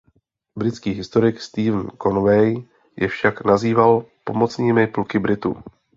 [0.55, 2.63] Britský historik Stephen Conway
[2.97, 5.63] je však nazýval „pomocnými pluky Britů“.